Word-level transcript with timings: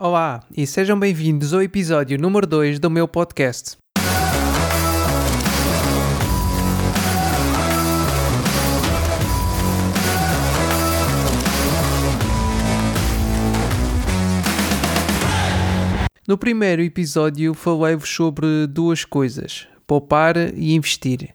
Olá 0.00 0.44
e 0.56 0.64
sejam 0.64 0.96
bem-vindos 0.96 1.52
ao 1.52 1.60
episódio 1.60 2.16
número 2.20 2.46
2 2.46 2.78
do 2.78 2.88
meu 2.88 3.08
podcast. 3.08 3.76
No 16.28 16.38
primeiro 16.38 16.80
episódio 16.80 17.52
falei-vos 17.52 18.08
sobre 18.08 18.68
duas 18.68 19.04
coisas: 19.04 19.66
poupar 19.84 20.36
e 20.36 20.74
investir. 20.74 21.34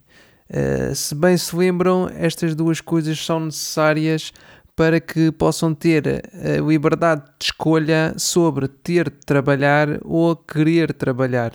Uh, 0.49 0.95
se 0.95 1.13
bem 1.13 1.35
se 1.35 1.53
lembram, 1.53 2.09
estas 2.15 2.55
duas 2.55 2.79
coisas 2.79 3.19
são 3.25 3.41
necessárias 3.41 4.31
para 4.75 4.99
que 4.99 5.31
possam 5.31 5.73
ter 5.73 6.23
a 6.33 6.61
liberdade 6.61 7.23
de 7.39 7.45
escolha 7.45 8.13
sobre 8.17 8.67
ter 8.67 9.09
de 9.09 9.25
trabalhar 9.25 9.99
ou 10.03 10.35
querer 10.35 10.93
trabalhar. 10.93 11.53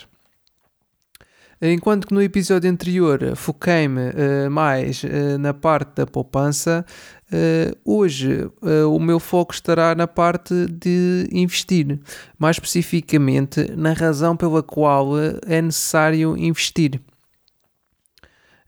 Enquanto 1.60 2.06
que 2.06 2.14
no 2.14 2.22
episódio 2.22 2.70
anterior 2.70 3.34
foquei-me 3.34 4.10
uh, 4.10 4.48
mais 4.48 5.02
uh, 5.02 5.36
na 5.40 5.52
parte 5.52 5.96
da 5.96 6.06
poupança, 6.06 6.86
uh, 7.32 7.76
hoje 7.84 8.48
o 8.88 9.00
meu 9.00 9.18
foco 9.18 9.52
estará 9.52 9.92
na 9.92 10.06
parte 10.06 10.54
de 10.66 11.28
investir, 11.32 11.98
mais 12.38 12.56
especificamente 12.56 13.72
na 13.76 13.92
razão 13.92 14.36
pela 14.36 14.62
qual 14.62 15.14
é 15.46 15.60
necessário 15.60 16.36
investir. 16.36 17.00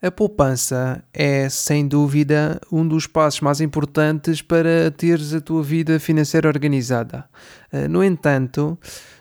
A 0.03 0.11
poupança 0.11 1.05
é, 1.13 1.47
sem 1.51 1.87
dúvida, 1.87 2.59
um 2.73 2.89
dos 2.89 3.07
passos 3.07 3.43
mais 3.43 3.61
importantes 3.61 4.41
para 4.41 4.91
teres 4.91 5.35
a 5.35 5.43
tua 5.43 5.63
vida 5.63 6.01
financeira 6.01 6.49
organizada. 6.49 7.27
Eh, 7.71 7.87
no 7.87 8.03
entanto, 8.03 8.79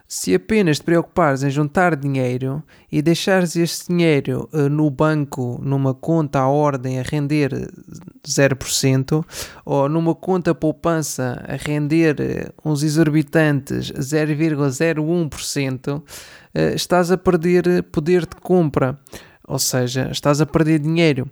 se 0.08 0.34
apenas 0.34 0.80
te 0.80 0.86
preocupares 0.86 1.44
em 1.44 1.50
juntar 1.50 1.98
dinheiro 1.98 2.64
e 2.90 3.02
deixares 3.02 3.58
este 3.58 3.90
dinheiro 3.90 4.48
eh, 4.54 4.70
no 4.70 4.90
banco, 4.90 5.60
numa 5.62 5.94
conta 5.94 6.40
à 6.40 6.48
ordem 6.48 6.98
a 6.98 7.04
render 7.04 7.52
0%, 8.26 9.26
ou 9.66 9.90
numa 9.90 10.16
conta 10.16 10.56
poupança 10.56 11.44
a 11.46 11.58
render 11.58 12.22
eh, 12.22 12.54
uns 12.64 12.84
exorbitantes 12.84 13.92
0,01%, 13.92 16.02
estás 16.74 17.12
a 17.12 17.18
perder 17.18 17.84
poder 17.92 18.22
de 18.22 18.38
compra 18.38 18.98
ou 19.50 19.58
seja, 19.58 20.10
estás 20.12 20.40
a 20.40 20.46
perder 20.46 20.78
dinheiro. 20.78 21.28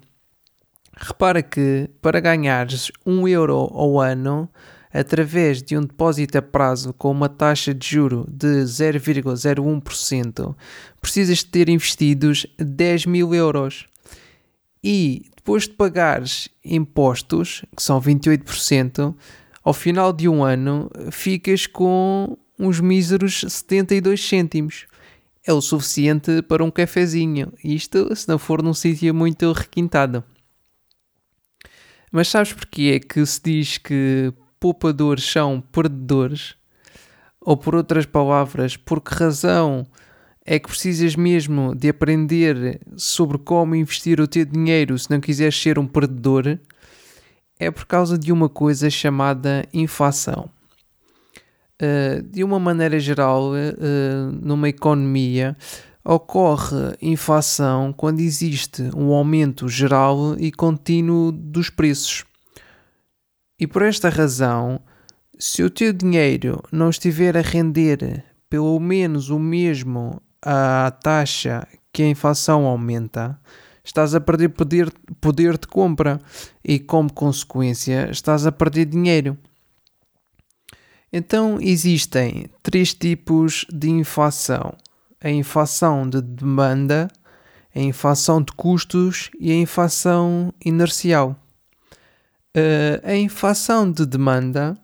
Repara 1.00 1.44
que 1.44 1.88
para 2.02 2.20
ganhares 2.20 2.92
1 3.06 3.28
euro 3.28 3.54
ao 3.72 4.00
ano, 4.02 4.50
através 4.92 5.62
de 5.62 5.78
um 5.78 5.82
depósito 5.82 6.40
a 6.40 6.42
prazo 6.42 6.92
com 6.94 7.12
uma 7.12 7.30
taxa 7.30 7.76
de 7.76 7.88
juro 7.88 8.26
de 8.28 8.64
0,01%, 8.64 10.56
precisas 11.00 11.44
ter 11.44 11.70
investidos 11.70 12.48
10 12.58 13.06
mil 13.06 13.36
euros. 13.36 13.86
E 14.84 15.30
depois 15.36 15.68
de 15.68 15.76
pagares 15.76 16.50
impostos, 16.66 17.64
que 17.76 17.84
são 17.84 18.02
28%, 18.02 19.14
ao 19.64 19.74
final 19.74 20.12
de 20.12 20.28
um 20.28 20.44
ano 20.44 20.90
ficas 21.12 21.68
com 21.68 22.36
uns 22.58 22.80
míseros 22.80 23.42
72 23.48 24.28
cêntimos 24.28 24.88
é 25.48 25.54
o 25.54 25.62
suficiente 25.62 26.42
para 26.42 26.62
um 26.62 26.70
cafezinho. 26.70 27.54
Isto 27.64 28.14
se 28.14 28.28
não 28.28 28.38
for 28.38 28.62
num 28.62 28.74
sítio 28.74 29.16
muito 29.16 29.50
requintado. 29.54 30.22
Mas 32.12 32.28
sabes 32.28 32.52
porquê 32.52 32.96
é 32.96 33.00
que 33.00 33.26
se 33.26 33.42
diz 33.42 33.78
que 33.78 34.34
poupadores 34.60 35.24
são 35.24 35.62
perdedores? 35.62 36.56
Ou 37.40 37.56
por 37.56 37.76
outras 37.76 38.06
palavras, 38.06 38.76
por 38.76 39.00
que 39.00 39.16
razão 39.16 39.88
é 40.46 40.60
que 40.60 40.68
precisas 40.68 41.16
mesmo 41.16 41.74
de 41.74 41.88
aprender 41.88 42.82
sobre 42.98 43.38
como 43.38 43.74
investir 43.74 44.20
o 44.20 44.28
teu 44.28 44.44
dinheiro 44.44 45.00
se 45.00 45.10
não 45.10 45.22
quiseres 45.22 45.56
ser 45.56 45.80
um 45.80 45.88
perdedor? 45.88 46.60
É 47.58 47.72
por 47.72 47.86
causa 47.86 48.18
de 48.18 48.34
uma 48.34 48.50
coisa 48.50 48.90
chamada 48.90 49.66
inflação. 49.74 50.50
Uh, 51.82 52.24
de 52.24 52.44
uma 52.44 52.60
maneira 52.60 53.00
geral, 53.00 53.52
uh, 53.52 54.32
numa 54.42 54.68
economia, 54.68 55.56
ocorre 56.04 56.96
inflação 57.02 57.94
quando 57.94 58.22
existe 58.22 58.90
um 58.96 59.14
aumento 59.14 59.68
geral 59.68 60.36
e 60.40 60.52
contínuo 60.52 61.32
dos 61.32 61.70
preços. 61.70 62.26
E 63.60 63.68
por 63.68 63.82
esta 63.82 64.10
razão, 64.10 64.80
se 65.38 65.62
o 65.64 65.70
teu 65.70 65.92
dinheiro 65.92 66.64
não 66.72 66.90
estiver 66.90 67.36
a 67.38 67.42
render 67.42 68.24
pelo 68.50 68.80
menos 68.80 69.30
o 69.30 69.38
mesmo 69.38 70.22
à 70.42 70.92
taxa 71.04 71.68
que 71.92 72.04
a 72.04 72.08
inflação 72.08 72.66
aumenta, 72.66 73.40
estás 73.84 74.16
a 74.16 74.22
perder 74.22 74.50
poder, 74.50 74.92
poder 75.20 75.58
de 75.58 75.68
compra 75.68 76.20
e, 76.64 76.80
como 76.80 77.12
consequência, 77.12 78.10
estás 78.12 78.46
a 78.46 78.52
perder 78.52 78.86
dinheiro. 78.86 79.38
Então 81.12 81.58
existem 81.62 82.50
três 82.62 82.94
tipos 82.94 83.66
de 83.72 83.90
inflação: 83.90 84.74
a 85.22 85.30
inflação 85.30 86.08
de 86.08 86.22
demanda, 86.22 87.08
a 87.74 87.80
inflação 87.80 88.42
de 88.42 88.52
custos 88.54 89.30
e 89.40 89.52
a 89.52 89.56
inflação 89.56 90.54
inercial. 90.64 91.36
Uh, 92.56 93.00
a 93.04 93.16
inflação 93.16 93.92
de 93.92 94.06
demanda 94.06 94.76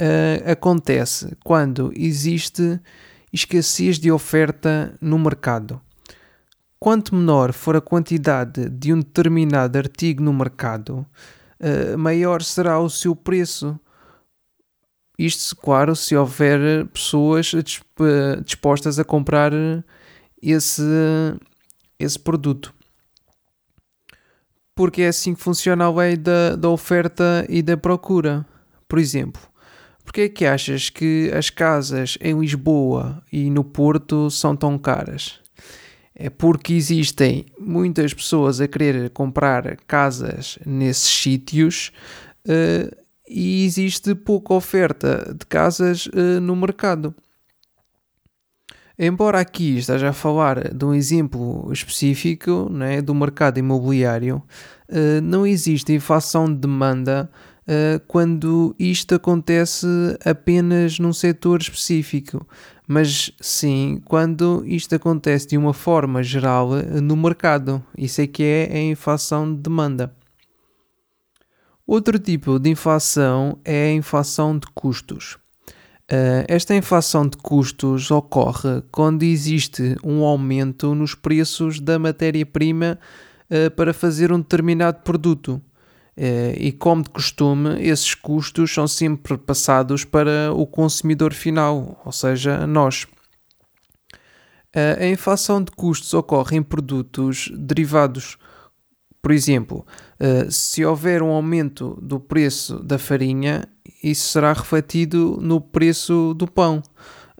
uh, 0.00 0.50
acontece 0.50 1.36
quando 1.42 1.90
existe 1.96 2.78
escassez 3.32 3.98
de 3.98 4.12
oferta 4.12 4.94
no 5.00 5.18
mercado. 5.18 5.80
Quanto 6.78 7.14
menor 7.14 7.52
for 7.52 7.74
a 7.74 7.80
quantidade 7.80 8.68
de 8.68 8.92
um 8.92 8.98
determinado 8.98 9.78
artigo 9.78 10.22
no 10.22 10.32
mercado, 10.32 11.04
uh, 11.58 11.98
maior 11.98 12.42
será 12.42 12.78
o 12.78 12.88
seu 12.88 13.16
preço 13.16 13.78
isto, 15.18 15.56
claro, 15.56 15.96
se 15.96 16.14
houver 16.14 16.86
pessoas 16.86 17.52
dispostas 18.44 18.98
a 18.98 19.04
comprar 19.04 19.52
esse, 20.40 20.82
esse 21.98 22.18
produto. 22.18 22.72
Porque 24.74 25.02
é 25.02 25.08
assim 25.08 25.34
que 25.34 25.42
funciona 25.42 25.86
a 25.86 25.92
lei 25.92 26.16
da, 26.16 26.54
da 26.54 26.68
oferta 26.68 27.44
e 27.48 27.62
da 27.62 27.76
procura. 27.76 28.46
Por 28.86 29.00
exemplo, 29.00 29.42
porque 30.04 30.20
é 30.22 30.28
que 30.28 30.46
achas 30.46 30.88
que 30.88 31.30
as 31.36 31.50
casas 31.50 32.16
em 32.20 32.38
Lisboa 32.38 33.22
e 33.32 33.50
no 33.50 33.64
Porto 33.64 34.30
são 34.30 34.54
tão 34.56 34.78
caras? 34.78 35.40
É 36.14 36.30
porque 36.30 36.72
existem 36.72 37.44
muitas 37.58 38.14
pessoas 38.14 38.60
a 38.60 38.66
querer 38.66 39.10
comprar 39.10 39.76
casas 39.86 40.58
nesses 40.64 41.10
sítios 41.10 41.92
uh, 42.46 43.07
e 43.28 43.64
existe 43.64 44.14
pouca 44.14 44.54
oferta 44.54 45.34
de 45.38 45.46
casas 45.46 46.06
uh, 46.06 46.40
no 46.40 46.56
mercado. 46.56 47.14
Embora 48.98 49.38
aqui 49.38 49.78
esteja 49.78 50.08
a 50.08 50.12
falar 50.12 50.74
de 50.74 50.84
um 50.84 50.92
exemplo 50.92 51.70
específico 51.72 52.68
né, 52.68 53.00
do 53.00 53.14
mercado 53.14 53.58
imobiliário, 53.58 54.42
uh, 54.88 55.20
não 55.22 55.46
existe 55.46 55.92
inflação 55.92 56.52
de 56.52 56.58
demanda 56.58 57.30
uh, 57.62 58.00
quando 58.08 58.74
isto 58.76 59.14
acontece 59.14 59.86
apenas 60.24 60.98
num 60.98 61.12
setor 61.12 61.60
específico, 61.60 62.44
mas 62.88 63.30
sim 63.40 64.02
quando 64.04 64.64
isto 64.66 64.94
acontece 64.96 65.46
de 65.46 65.56
uma 65.56 65.72
forma 65.72 66.22
geral 66.22 66.70
no 67.00 67.16
mercado. 67.16 67.84
Isso 67.96 68.20
é 68.20 68.26
que 68.26 68.42
é 68.42 68.68
a 68.72 68.80
inflação 68.80 69.54
de 69.54 69.60
demanda. 69.60 70.12
Outro 71.88 72.18
tipo 72.18 72.58
de 72.58 72.68
inflação 72.68 73.58
é 73.64 73.86
a 73.86 73.92
inflação 73.94 74.58
de 74.58 74.66
custos. 74.74 75.38
Uh, 76.04 76.44
esta 76.46 76.74
inflação 76.74 77.26
de 77.26 77.38
custos 77.38 78.10
ocorre 78.10 78.82
quando 78.92 79.22
existe 79.22 79.96
um 80.04 80.22
aumento 80.22 80.94
nos 80.94 81.14
preços 81.14 81.80
da 81.80 81.98
matéria-prima 81.98 82.98
uh, 83.50 83.70
para 83.70 83.94
fazer 83.94 84.30
um 84.30 84.38
determinado 84.38 84.98
produto. 85.00 85.62
Uh, 86.14 86.52
e, 86.58 86.72
como 86.72 87.02
de 87.02 87.08
costume, 87.08 87.82
esses 87.82 88.14
custos 88.14 88.70
são 88.70 88.86
sempre 88.86 89.38
passados 89.38 90.04
para 90.04 90.52
o 90.52 90.66
consumidor 90.66 91.32
final, 91.32 92.02
ou 92.04 92.12
seja, 92.12 92.66
nós. 92.66 93.06
a 95.00 95.06
inflação 95.06 95.64
de 95.64 95.70
custos 95.70 96.12
ocorre 96.12 96.58
em 96.58 96.62
produtos 96.62 97.50
derivados 97.56 98.36
por 99.20 99.32
exemplo, 99.32 99.84
uh, 100.20 100.50
se 100.50 100.84
houver 100.84 101.22
um 101.22 101.30
aumento 101.30 101.98
do 102.02 102.18
preço 102.20 102.78
da 102.82 102.98
farinha, 102.98 103.68
isso 104.02 104.28
será 104.28 104.52
refletido 104.52 105.38
no 105.40 105.60
preço 105.60 106.34
do 106.34 106.46
pão. 106.46 106.82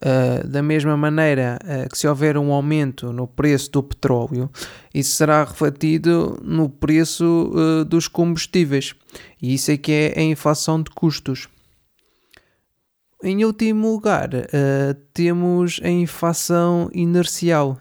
Uh, 0.01 0.47
da 0.47 0.63
mesma 0.63 0.97
maneira 0.97 1.59
uh, 1.65 1.89
que 1.89 1.99
se 1.99 2.07
houver 2.07 2.39
um 2.39 2.53
aumento 2.53 3.13
no 3.13 3.27
preço 3.27 3.73
do 3.73 3.83
petróleo, 3.83 4.49
isso 4.95 5.17
será 5.17 5.43
refletido 5.43 6.41
no 6.43 6.69
preço 6.69 7.53
dos 7.89 8.07
combustíveis. 8.07 8.95
E 9.43 9.55
isso 9.55 9.73
é 9.73 9.77
que 9.77 9.93
é 9.93 10.21
a 10.21 10.23
inflação 10.23 10.81
de 10.81 10.91
custos. 10.91 11.49
Em 13.25 13.45
último 13.45 13.91
lugar, 13.91 14.31
temos 15.13 15.81
a 15.83 15.89
inflação 15.89 16.89
inercial. 16.93 17.77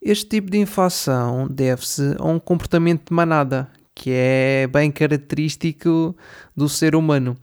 Este 0.00 0.26
tipo 0.26 0.50
de 0.50 0.58
inflação 0.58 1.48
deve-se 1.48 2.14
a 2.18 2.24
um 2.24 2.38
comportamento 2.38 3.08
de 3.08 3.12
manada, 3.12 3.68
que 3.96 4.10
é 4.12 4.68
bem 4.70 4.92
característico 4.92 6.14
do 6.54 6.68
ser 6.68 6.94
humano. 6.94 7.34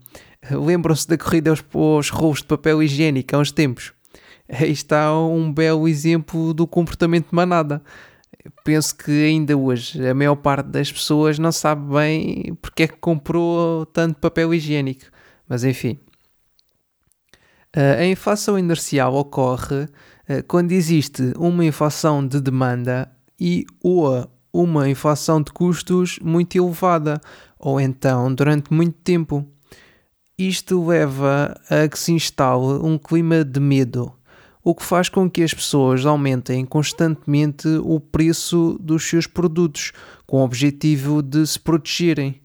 Lembram-se 0.48 1.08
da 1.08 1.18
corrida 1.18 1.50
aos, 1.50 1.64
aos 1.74 2.10
rolos 2.10 2.38
de 2.38 2.44
papel 2.44 2.82
higiênico 2.82 3.34
há 3.34 3.40
uns 3.40 3.50
tempos? 3.50 3.92
Aí 4.48 4.70
está 4.70 5.18
um 5.18 5.52
belo 5.52 5.88
exemplo 5.88 6.54
do 6.54 6.66
comportamento 6.66 7.28
de 7.28 7.34
manada. 7.34 7.82
Penso 8.62 8.96
que 8.96 9.10
ainda 9.10 9.56
hoje 9.56 10.06
a 10.06 10.14
maior 10.14 10.36
parte 10.36 10.68
das 10.68 10.92
pessoas 10.92 11.38
não 11.38 11.50
sabe 11.50 11.92
bem 11.92 12.56
porque 12.62 12.84
é 12.84 12.88
que 12.88 12.96
comprou 12.98 13.84
tanto 13.86 14.20
papel 14.20 14.54
higiênico. 14.54 15.06
Mas 15.48 15.64
enfim. 15.64 15.98
A 17.74 18.04
inflação 18.04 18.56
inercial 18.56 19.14
ocorre 19.14 19.88
quando 20.46 20.70
existe 20.70 21.32
uma 21.36 21.64
inflação 21.64 22.24
de 22.24 22.40
demanda 22.40 23.10
e 23.40 23.66
ou 23.82 24.30
uma 24.54 24.88
inflação 24.88 25.42
de 25.42 25.52
custos 25.52 26.20
muito 26.22 26.56
elevada, 26.56 27.20
ou 27.58 27.80
então 27.80 28.32
durante 28.32 28.72
muito 28.72 28.96
tempo. 29.02 29.44
Isto 30.38 30.86
leva 30.86 31.60
a 31.68 31.88
que 31.88 31.98
se 31.98 32.12
instale 32.12 32.78
um 32.82 32.96
clima 32.96 33.44
de 33.44 33.58
medo, 33.58 34.12
o 34.62 34.74
que 34.74 34.84
faz 34.84 35.08
com 35.08 35.28
que 35.28 35.42
as 35.42 35.52
pessoas 35.52 36.06
aumentem 36.06 36.64
constantemente 36.64 37.66
o 37.82 37.98
preço 37.98 38.78
dos 38.80 39.08
seus 39.08 39.26
produtos, 39.26 39.92
com 40.26 40.38
o 40.38 40.44
objetivo 40.44 41.20
de 41.20 41.44
se 41.46 41.58
protegerem. 41.58 42.40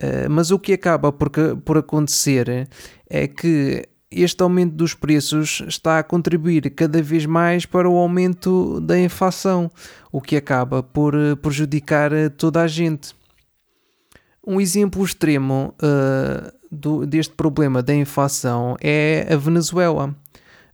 Uh, 0.00 0.28
mas 0.28 0.50
o 0.50 0.58
que 0.58 0.72
acaba 0.72 1.12
por, 1.12 1.30
por 1.64 1.78
acontecer 1.78 2.68
é 3.08 3.28
que 3.28 3.88
este 4.12 4.42
aumento 4.42 4.74
dos 4.74 4.94
preços 4.94 5.62
está 5.66 5.98
a 5.98 6.02
contribuir 6.02 6.70
cada 6.70 7.02
vez 7.02 7.26
mais 7.26 7.66
para 7.66 7.88
o 7.88 7.96
aumento 7.96 8.80
da 8.80 8.98
inflação, 8.98 9.70
o 10.10 10.20
que 10.20 10.36
acaba 10.36 10.82
por 10.82 11.14
eh, 11.14 11.34
prejudicar 11.34 12.12
eh, 12.12 12.28
toda 12.28 12.60
a 12.60 12.66
gente. 12.66 13.14
Um 14.44 14.60
exemplo 14.60 15.04
extremo 15.04 15.72
uh, 15.80 16.52
do, 16.68 17.06
deste 17.06 17.32
problema 17.34 17.80
da 17.80 17.94
inflação 17.94 18.76
é 18.80 19.28
a 19.30 19.36
Venezuela. 19.36 20.14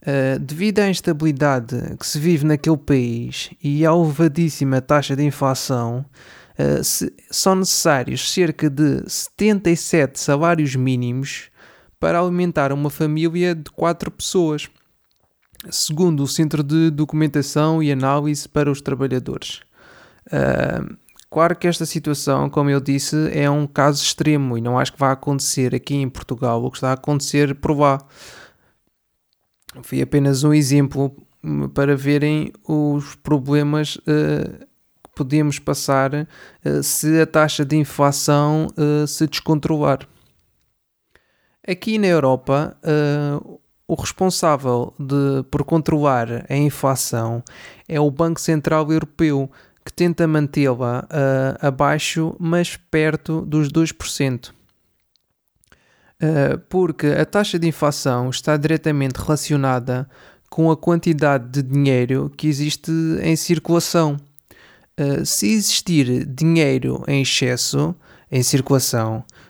Uh, 0.01 0.39
devido 0.39 0.79
à 0.79 0.89
instabilidade 0.89 1.77
que 1.99 2.07
se 2.07 2.19
vive 2.19 2.47
naquele 2.47 2.79
país 2.79 3.51
e 3.63 3.85
à 3.85 3.91
elevadíssima 3.91 4.81
taxa 4.81 5.15
de 5.15 5.23
inflação, 5.23 6.07
uh, 6.59 6.83
se, 6.83 7.13
são 7.31 7.57
necessários 7.57 8.33
cerca 8.33 8.71
de 8.71 9.03
77 9.07 10.19
salários 10.19 10.75
mínimos 10.75 11.51
para 11.99 12.21
alimentar 12.21 12.73
uma 12.73 12.91
família 12.91 13.55
de 13.55 13.71
4 13.71 14.11
pessoas, 14.11 14.69
segundo 15.71 16.23
o 16.23 16.29
Centro 16.29 16.63
de 16.63 16.91
Documentação 16.91 17.83
e 17.83 17.91
Análise 17.91 18.49
para 18.49 18.71
os 18.71 18.81
Trabalhadores. 18.81 19.61
Uh, 20.27 20.97
Claro 21.31 21.55
que 21.57 21.69
esta 21.69 21.85
situação, 21.85 22.49
como 22.49 22.71
eu 22.71 22.81
disse, 22.81 23.31
é 23.33 23.51
um 23.51 23.67
caso 23.67 24.03
extremo 24.03 24.57
e 24.57 24.63
não 24.63 24.79
acho 24.79 24.93
que 24.95 24.99
vá 24.99 25.13
acontecer 25.13 25.75
aqui 25.75 25.95
em 25.95 26.09
Portugal. 26.09 26.65
O 26.65 26.71
que 26.71 26.79
está 26.79 26.91
a 26.91 26.95
acontecer 26.95 27.55
por 27.55 27.79
lá. 27.79 27.99
Foi 29.83 30.01
apenas 30.01 30.43
um 30.45 30.55
exemplo 30.55 31.15
hum, 31.45 31.69
para 31.69 31.95
verem 31.95 32.51
os 32.67 33.15
problemas 33.17 33.97
uh, 33.97 34.67
que 35.05 35.11
podemos 35.15 35.59
passar 35.59 36.15
uh, 36.15 36.83
se 36.83 37.21
a 37.21 37.27
taxa 37.27 37.65
de 37.65 37.77
inflação 37.77 38.69
se 39.07 39.27
descontrolar. 39.27 40.09
Aqui 41.69 41.99
na 41.99 42.07
Europa, 42.07 42.77
o 43.87 43.95
responsável 43.95 44.95
de, 44.99 45.43
por 45.51 45.65
controlar 45.65 46.47
a 46.49 46.57
inflação 46.57 47.43
é 47.89 48.01
o 48.01 48.11
Banco 48.11 48.41
Central 48.41 48.91
Europeu 48.93 49.51
que 49.89 49.93
tenta 49.93 50.27
mantê-la 50.27 51.05
uh, 51.05 51.67
abaixo, 51.67 52.37
mas 52.39 52.77
perto 52.77 53.41
dos 53.41 53.73
2%. 53.73 54.49
Uh, 54.49 54.53
ah, 56.21 56.61
porque 56.69 57.07
a 57.07 57.25
taxa 57.25 57.59
de 57.59 57.67
inflação 57.67 58.29
está 58.29 58.55
diretamente 58.59 59.17
relacionada 59.17 60.07
com 60.51 60.71
a 60.71 60.77
quantidade 60.77 61.49
de 61.49 61.63
dinheiro 61.63 62.31
que 62.37 62.47
existe 62.47 62.93
em 63.23 63.35
circulação. 63.35 64.19
Uh, 65.01 65.25
se 65.25 65.51
existir 65.51 66.27
dinheiro 66.27 67.03
em 67.09 67.23
excesso 67.23 67.95
em 68.31 68.43
circulação, 68.43 69.19
uh, 69.19 69.48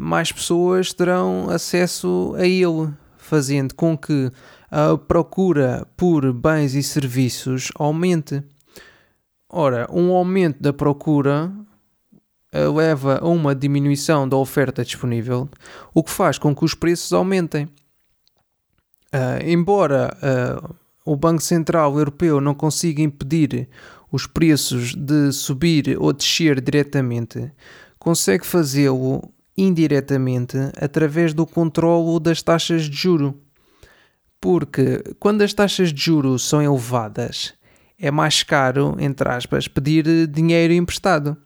mais 0.00 0.30
pessoas 0.30 0.92
terão 0.92 1.48
acesso 1.50 2.34
a 2.36 2.46
ele, 2.46 2.92
fazendo 3.16 3.74
com 3.74 3.96
que 3.96 4.30
a 4.70 4.96
procura 4.96 5.86
por 5.96 6.32
bens 6.32 6.74
e 6.74 6.82
serviços 6.82 7.70
aumente. 7.76 8.42
Ora, 9.48 9.88
um 9.90 10.12
aumento 10.12 10.62
da 10.62 10.72
procura 10.72 11.52
eh, 12.56 12.68
leva 12.68 13.18
a 13.18 13.28
uma 13.28 13.54
diminuição 13.54 14.26
da 14.26 14.36
oferta 14.36 14.82
disponível, 14.82 15.48
o 15.92 16.02
que 16.02 16.10
faz 16.10 16.38
com 16.38 16.54
que 16.54 16.64
os 16.64 16.74
preços 16.74 17.12
aumentem. 17.12 17.68
Uh, 19.14 19.38
embora 19.46 20.16
uh, 20.20 20.74
o 21.04 21.16
Banco 21.16 21.42
Central 21.42 21.96
Europeu 21.96 22.40
não 22.40 22.54
consiga 22.54 23.00
impedir 23.00 23.68
os 24.10 24.26
preços 24.26 24.94
de 24.94 25.32
subir 25.32 25.96
ou 25.98 26.12
descer 26.12 26.60
diretamente, 26.60 27.52
consegue 27.98 28.44
fazê-lo 28.44 29.32
indiretamente 29.56 30.56
através 30.80 31.32
do 31.32 31.46
controlo 31.46 32.20
das 32.20 32.42
taxas 32.42 32.82
de 32.82 32.96
juro. 32.96 33.40
Porque 34.40 35.02
quando 35.18 35.42
as 35.42 35.54
taxas 35.54 35.92
de 35.92 36.00
juro 36.00 36.38
são 36.38 36.62
elevadas, 36.62 37.54
é 37.98 38.10
mais 38.10 38.42
caro, 38.42 38.96
entre 38.98 39.28
aspas, 39.28 39.66
pedir 39.66 40.26
dinheiro 40.26 40.72
emprestado. 40.72 41.36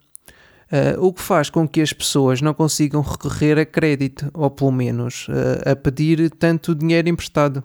Uh, 0.72 1.04
o 1.04 1.12
que 1.12 1.20
faz 1.20 1.50
com 1.50 1.66
que 1.66 1.80
as 1.80 1.92
pessoas 1.92 2.40
não 2.40 2.54
consigam 2.54 3.00
recorrer 3.00 3.58
a 3.58 3.66
crédito, 3.66 4.30
ou 4.32 4.48
pelo 4.48 4.70
menos 4.70 5.26
uh, 5.28 5.70
a 5.70 5.74
pedir 5.74 6.30
tanto 6.30 6.76
dinheiro 6.76 7.08
emprestado. 7.08 7.64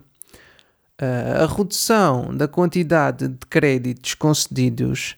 Uh, 1.00 1.44
a 1.44 1.46
redução 1.46 2.36
da 2.36 2.48
quantidade 2.48 3.28
de 3.28 3.46
créditos 3.48 4.14
concedidos 4.16 5.18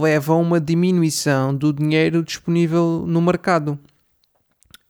leva 0.00 0.32
a 0.32 0.36
uma 0.36 0.60
diminuição 0.60 1.54
do 1.54 1.72
dinheiro 1.72 2.24
disponível 2.24 3.04
no 3.06 3.22
mercado. 3.22 3.78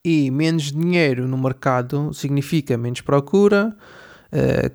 E 0.05 0.29
menos 0.29 0.71
dinheiro 0.71 1.27
no 1.27 1.37
mercado 1.37 2.13
significa 2.13 2.77
menos 2.77 3.01
procura, 3.01 3.75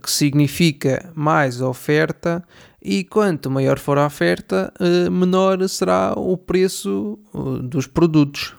que 0.02 0.10
significa 0.10 1.12
mais 1.14 1.60
oferta 1.60 2.44
e 2.80 3.04
quanto 3.04 3.50
maior 3.50 3.78
for 3.78 3.98
a 3.98 4.06
oferta, 4.06 4.72
eh, 4.78 5.10
menor 5.10 5.68
será 5.68 6.12
o 6.16 6.36
preço 6.36 7.18
eh, 7.34 7.62
dos 7.62 7.86
produtos. 7.86 8.54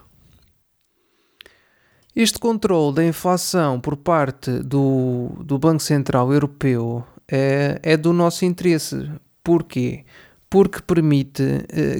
Este 2.14 2.38
controle 2.38 2.94
da 2.94 3.04
inflação 3.04 3.80
por 3.80 3.96
parte 3.96 4.50
do, 4.60 5.30
do 5.40 5.58
Banco 5.58 5.80
Central 5.80 6.32
Europeu 6.32 7.04
é, 7.26 7.80
é 7.82 7.96
do 7.96 8.12
nosso 8.12 8.44
interesse. 8.44 9.10
Porquê? 9.42 10.04
Porque 10.50 10.82
permite 10.82 11.42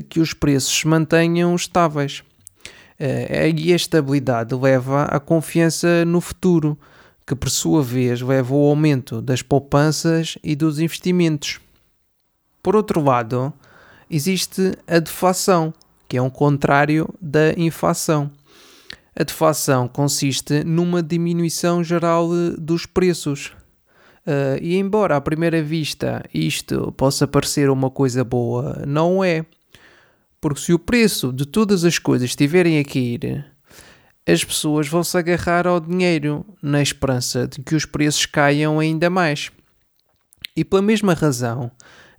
que 0.09 0.19
os 0.21 0.35
preços 0.35 0.81
se 0.81 0.89
mantenham 0.89 1.55
estáveis. 1.55 2.25
Uh, 3.01 3.57
e 3.57 3.73
a 3.73 3.77
estabilidade 3.77 4.55
leva 4.55 5.05
à 5.05 5.19
confiança 5.19 6.05
no 6.05 6.21
futuro, 6.21 6.79
que 7.27 7.35
por 7.35 7.49
sua 7.49 7.83
vez 7.83 8.21
leva 8.21 8.53
ao 8.53 8.61
aumento 8.61 9.23
das 9.23 9.41
poupanças 9.41 10.37
e 10.45 10.55
dos 10.55 10.79
investimentos. 10.79 11.61
Por 12.63 12.77
outro 12.77 13.03
lado, 13.03 13.51
existe 14.11 14.77
a 14.87 14.99
deflação, 14.99 15.73
que 16.07 16.19
é 16.19 16.23
um 16.23 16.29
contrário 16.29 17.09
da 17.19 17.53
inflação. 17.57 18.31
A 19.19 19.25
deflação 19.25 19.89
consiste 19.89 20.63
numa 20.63 21.03
diminuição 21.03 21.83
geral 21.83 22.29
dos 22.59 22.85
preços. 22.85 23.53
Uh, 24.27 24.61
e 24.61 24.77
embora 24.77 25.17
à 25.17 25.21
primeira 25.21 25.63
vista 25.63 26.23
isto 26.35 26.93
possa 26.93 27.27
parecer 27.27 27.71
uma 27.71 27.91
coisa 27.91 28.23
boa, 28.23 28.83
não 28.87 29.25
é. 29.25 29.47
Porque 30.41 30.61
se 30.61 30.73
o 30.73 30.79
preço 30.79 31.33
de 31.33 31.45
todas 31.45 31.85
as 31.85 31.99
coisas 31.99 32.31
estiverem 32.31 32.79
a 32.79 32.85
cair, 32.85 33.45
as 34.27 34.45
pessoas 34.45 34.89
vão 34.89 35.03
se 35.03 35.17
agarrar 35.19 35.67
ao 35.67 35.81
dinheiro 35.81 36.47
na 36.63 36.81
esperança 36.81 37.47
de 37.47 37.61
que 37.63 37.75
os 37.75 37.85
preços 37.85 38.27
caiam 38.27 38.79
ainda 38.79 39.11
mais. 39.11 39.51
E 40.57 40.65
pela 40.65 40.83
mesma 40.83 41.15
razão, 41.15 41.71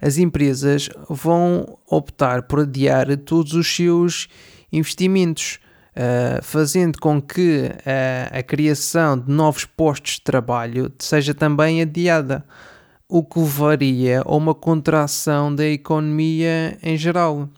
as 0.02 0.18
empresas 0.18 0.90
vão 1.10 1.78
optar 1.90 2.44
por 2.44 2.62
adiar 2.62 3.16
todos 3.18 3.54
os 3.54 3.74
seus 3.74 4.28
investimentos, 4.72 5.60
uh, 5.96 6.44
fazendo 6.44 7.00
com 7.00 7.22
que 7.22 7.70
a, 7.86 8.40
a 8.40 8.44
criação 8.44 9.18
de 9.18 9.32
novos 9.32 9.66
postos 9.66 10.14
de 10.14 10.22
trabalho 10.22 10.92
seja 10.98 11.34
também 11.34 11.82
adiada, 11.82 12.44
o 13.08 13.24
que 13.24 13.40
levaria 13.40 14.22
a 14.26 14.36
uma 14.36 14.56
contração 14.56 15.54
da 15.54 15.66
economia 15.66 16.78
em 16.82 16.98
geral. 16.98 17.50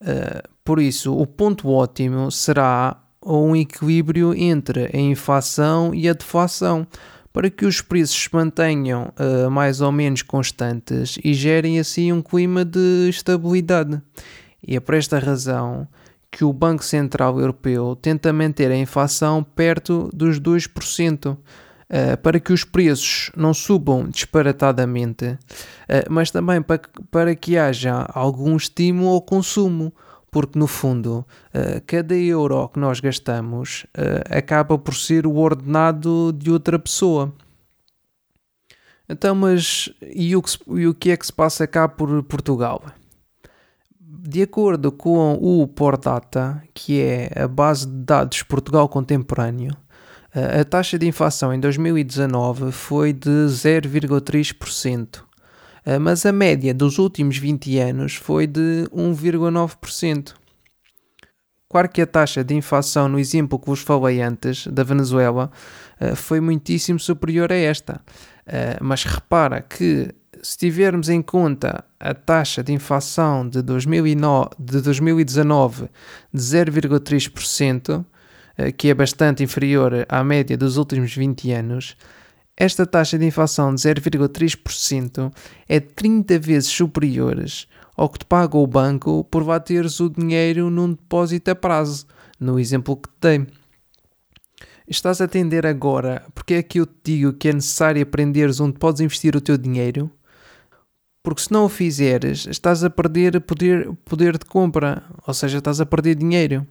Uh, 0.00 0.48
por 0.64 0.80
isso, 0.80 1.12
o 1.14 1.26
ponto 1.26 1.68
ótimo 1.70 2.30
será 2.30 3.02
um 3.24 3.54
equilíbrio 3.56 4.34
entre 4.34 4.90
a 4.92 4.98
inflação 4.98 5.94
e 5.94 6.08
a 6.08 6.12
deflação 6.12 6.86
para 7.32 7.50
que 7.50 7.66
os 7.66 7.80
preços 7.80 8.16
se 8.16 8.28
mantenham 8.32 9.12
uh, 9.18 9.50
mais 9.50 9.80
ou 9.80 9.92
menos 9.92 10.22
constantes 10.22 11.18
e 11.22 11.34
gerem 11.34 11.78
assim 11.78 12.12
um 12.12 12.22
clima 12.22 12.64
de 12.64 13.08
estabilidade. 13.08 14.00
E 14.66 14.76
é 14.76 14.80
por 14.80 14.94
esta 14.94 15.18
razão 15.18 15.86
que 16.30 16.44
o 16.44 16.52
Banco 16.52 16.84
Central 16.84 17.38
Europeu 17.38 17.96
tenta 17.96 18.32
manter 18.32 18.70
a 18.70 18.76
inflação 18.76 19.42
perto 19.42 20.10
dos 20.12 20.40
2%. 20.40 21.36
Uh, 21.90 22.18
para 22.18 22.38
que 22.38 22.52
os 22.52 22.64
preços 22.64 23.30
não 23.34 23.54
subam 23.54 24.10
disparatadamente, 24.10 25.24
uh, 25.24 25.38
mas 26.10 26.30
também 26.30 26.60
para, 26.60 26.82
para 27.10 27.34
que 27.34 27.56
haja 27.56 28.06
algum 28.12 28.58
estímulo 28.58 29.08
ao 29.08 29.22
consumo, 29.22 29.90
porque 30.30 30.58
no 30.58 30.66
fundo 30.66 31.24
uh, 31.54 31.80
cada 31.86 32.14
euro 32.14 32.68
que 32.68 32.78
nós 32.78 33.00
gastamos 33.00 33.86
acaba 34.28 34.76
por 34.76 34.94
ser 34.94 35.26
o 35.26 35.36
ordenado 35.36 36.30
de 36.34 36.50
outra 36.50 36.78
pessoa. 36.78 37.32
Então, 39.08 39.34
mas 39.34 39.90
e 40.02 40.36
o 40.36 40.42
que, 40.42 40.58
e 40.78 40.86
o 40.86 40.92
que 40.94 41.10
é 41.10 41.16
que 41.16 41.24
se 41.24 41.32
passa 41.32 41.66
cá 41.66 41.88
por 41.88 42.22
Portugal? 42.24 42.82
De 43.98 44.42
acordo 44.42 44.92
com 44.92 45.38
o 45.40 45.66
Pordata, 45.66 46.62
que 46.74 47.00
é 47.00 47.44
a 47.44 47.48
base 47.48 47.86
de 47.86 48.04
dados 48.04 48.42
Portugal 48.42 48.86
Contemporâneo, 48.90 49.74
a 50.34 50.64
taxa 50.64 50.98
de 50.98 51.06
inflação 51.06 51.52
em 51.52 51.60
2019 51.60 52.70
foi 52.72 53.12
de 53.12 53.30
0,3%, 53.30 55.22
mas 56.00 56.26
a 56.26 56.32
média 56.32 56.74
dos 56.74 56.98
últimos 56.98 57.38
20 57.38 57.78
anos 57.78 58.14
foi 58.14 58.46
de 58.46 58.86
1,9%. 58.92 60.34
Claro 61.70 61.88
que 61.88 62.00
a 62.00 62.06
taxa 62.06 62.42
de 62.44 62.54
inflação 62.54 63.08
no 63.08 63.18
exemplo 63.18 63.58
que 63.58 63.66
vos 63.66 63.80
falei 63.80 64.20
antes, 64.20 64.66
da 64.66 64.82
Venezuela, 64.82 65.50
foi 66.14 66.40
muitíssimo 66.40 66.98
superior 66.98 67.52
a 67.52 67.56
esta. 67.56 68.00
Mas 68.80 69.04
repara 69.04 69.60
que 69.60 70.14
se 70.42 70.56
tivermos 70.56 71.08
em 71.08 71.20
conta 71.20 71.84
a 71.98 72.14
taxa 72.14 72.62
de 72.62 72.72
inflação 72.72 73.48
de, 73.48 73.62
2009, 73.62 74.50
de 74.58 74.80
2019 74.80 75.88
de 76.32 76.40
0,3%, 76.40 78.00
eh, 78.00 78.17
que 78.76 78.88
é 78.88 78.94
bastante 78.94 79.42
inferior 79.42 80.06
à 80.08 80.22
média 80.24 80.56
dos 80.56 80.76
últimos 80.76 81.14
20 81.14 81.52
anos, 81.52 81.96
esta 82.56 82.84
taxa 82.84 83.16
de 83.16 83.24
inflação 83.24 83.72
de 83.72 83.80
0,3% 83.80 85.32
é 85.68 85.78
30 85.78 86.38
vezes 86.40 86.68
superior 86.68 87.44
ao 87.96 88.08
que 88.08 88.18
te 88.18 88.24
paga 88.24 88.56
o 88.56 88.66
banco 88.66 89.24
por 89.24 89.44
bateres 89.44 90.00
o 90.00 90.08
dinheiro 90.08 90.68
num 90.68 90.90
depósito 90.90 91.50
a 91.50 91.54
prazo, 91.54 92.06
no 92.38 92.58
exemplo 92.58 92.96
que 92.96 93.08
te 93.08 93.14
dei. 93.20 93.46
Estás 94.88 95.20
a 95.20 95.24
atender 95.24 95.66
agora 95.66 96.24
porque 96.34 96.54
é 96.54 96.62
que 96.62 96.80
eu 96.80 96.86
te 96.86 97.16
digo 97.16 97.32
que 97.32 97.48
é 97.48 97.52
necessário 97.52 98.02
aprenderes 98.02 98.58
onde 98.58 98.78
podes 98.78 99.00
investir 99.00 99.36
o 99.36 99.40
teu 99.40 99.58
dinheiro? 99.58 100.10
Porque 101.22 101.42
se 101.42 101.52
não 101.52 101.64
o 101.64 101.68
fizeres, 101.68 102.46
estás 102.46 102.82
a 102.82 102.90
perder 102.90 103.40
poder, 103.40 103.92
poder 104.04 104.38
de 104.38 104.46
compra, 104.46 105.02
ou 105.26 105.34
seja, 105.34 105.58
estás 105.58 105.80
a 105.80 105.86
perder 105.86 106.14
dinheiro. 106.14 106.66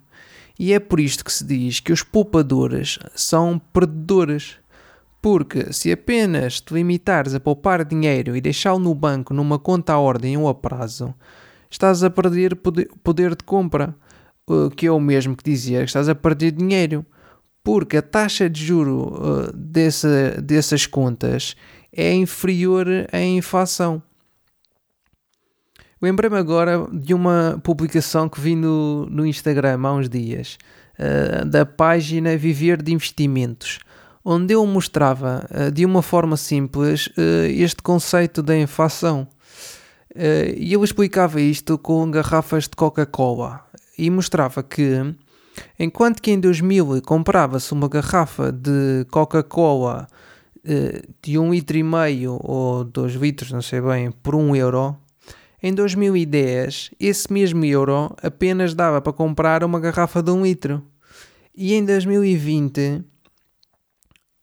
E 0.60 0.74
é 0.74 0.80
por 0.80 1.00
isto 1.00 1.24
que 1.24 1.32
se 1.32 1.46
diz 1.46 1.80
que 1.80 1.92
os 1.92 2.02
poupadores 2.02 2.98
são 3.16 3.60
perdedores. 3.72 4.56
Porque 5.22 5.74
se 5.74 5.92
apenas 5.92 6.62
te 6.62 6.74
limitares 6.74 7.34
a 7.34 7.40
poupar 7.40 7.84
dinheiro 7.84 8.36
e 8.36 8.42
deixá-lo 8.42 8.80
no 8.80 8.94
banco 8.94 9.34
numa 9.34 9.60
conta 9.60 9.94
à 9.94 10.00
ordem 10.00 10.38
ou 10.38 10.48
a 10.48 10.56
prazo, 10.56 11.14
estás 11.70 12.04
a 12.04 12.10
perder 12.10 12.56
poder, 12.56 13.36
de 13.36 13.44
compra, 13.44 13.96
que 14.76 14.88
é 14.88 14.92
o 14.92 15.00
mesmo 15.00 15.36
que 15.36 15.44
dizer 15.44 15.80
que 15.80 15.90
estás 15.90 16.08
a 16.08 16.16
perder 16.16 16.52
dinheiro. 16.52 17.06
Porque 17.64 17.98
a 17.98 18.02
taxa 18.02 18.50
de 18.50 18.66
juro 18.66 19.14
uh, 19.16 19.52
dessa, 19.54 20.42
dessas 20.42 20.86
contas 20.86 21.56
é 21.92 22.14
inferior 22.14 22.88
à 23.12 23.20
inflação. 23.22 24.02
Lembrei-me 26.00 26.38
agora 26.38 26.88
de 26.94 27.12
uma 27.12 27.60
publicação 27.64 28.30
que 28.30 28.40
vi 28.40 28.56
no, 28.56 29.08
no 29.08 29.26
Instagram 29.26 29.80
há 29.84 29.94
uns 29.94 30.08
dias, 30.08 30.60
uh, 31.00 31.44
da 31.44 31.66
página 31.66 32.38
Viver 32.38 32.84
de 32.84 32.94
Investimentos, 32.94 33.80
onde 34.24 34.54
eu 34.54 34.64
mostrava 34.68 35.48
uh, 35.50 35.72
de 35.72 35.84
uma 35.84 36.04
forma 36.04 36.38
simples 36.38 37.08
uh, 37.08 37.48
este 37.50 37.82
conceito 37.82 38.44
da 38.44 38.56
inflação. 38.56 39.28
e 40.56 40.72
eu 40.72 40.84
explicava 40.84 41.42
isto 41.42 41.80
com 41.80 42.12
garrafas 42.12 42.66
de 42.66 42.76
Coca-Cola 42.76 43.62
e 43.98 44.12
mostrava 44.12 44.62
que, 44.62 45.16
enquanto 45.80 46.22
que 46.22 46.30
em 46.30 46.40
2000 46.40 47.02
comprava-se 47.02 47.74
uma 47.74 47.90
garrafa 47.90 48.52
de 48.52 49.04
Coca-Cola 49.10 50.08
de 51.24 51.40
um 51.40 51.52
litro 51.52 51.78
e 51.78 51.84
meio 51.84 52.38
ou 52.42 52.84
dois 52.84 53.14
litros, 53.14 53.52
não 53.52 53.62
sei 53.62 53.80
bem, 53.80 54.12
por 54.12 54.36
um 54.36 54.56
euro, 54.56 54.98
em 55.62 55.74
2010, 55.74 56.92
esse 57.00 57.34
mesmo 57.34 57.66
euro 57.66 58.16
apenas 58.22 58.74
dava 58.76 59.02
para 59.02 59.14
comprar 59.14 59.64
uma 59.64 59.80
garrafa 59.80 60.22
de 60.22 60.30
um 60.30 60.44
litro. 60.44 60.84
E 61.56 61.74
em 61.74 61.84
2020, 61.84 63.04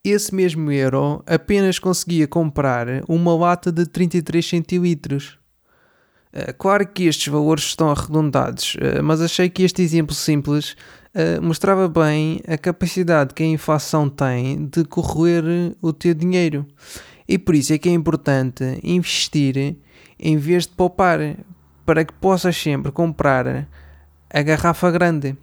esse 0.02 0.35
mesmo 0.35 0.73
euro 0.73 1.23
apenas 1.26 1.78
conseguia 1.78 2.26
comprar 2.26 2.87
uma 3.09 3.35
lata 3.35 3.71
de 3.71 3.87
33 3.87 4.44
centilitros. 4.44 5.38
Eh, 6.33 6.52
claro 6.52 6.87
que 6.87 7.04
estes 7.04 7.28
valores 7.28 7.64
estão 7.64 7.90
arredondados, 7.90 8.76
eh, 8.80 9.00
mas 9.00 9.21
achei 9.21 9.49
que 9.49 9.62
este 9.62 9.83
exemplo 9.83 10.12
simples 10.12 10.76
eh, 11.14 11.38
mostrava 11.38 11.88
bem 11.88 12.40
a 12.49 12.59
capacidade 12.59 13.33
que 13.33 13.44
a 13.44 13.47
inflação 13.47 14.11
tem 14.11 14.66
de 14.66 14.85
corroer 14.85 15.44
o 15.80 15.92
teu 15.92 16.12
dinheiro. 16.12 16.66
E 17.28 17.38
por 17.38 17.54
isso 17.54 17.73
é 17.73 17.78
que 17.78 17.88
é 17.88 17.92
importante 17.92 18.64
investir 18.83 19.76
em 20.18 20.37
vez 20.37 20.66
de 20.66 20.73
poupar, 20.75 21.18
para 21.85 22.04
que 22.04 22.12
possas 22.14 22.56
sempre 22.56 22.90
comprar 22.90 23.68
a 24.30 24.42
garrafa 24.42 24.90
grande. 24.90 25.37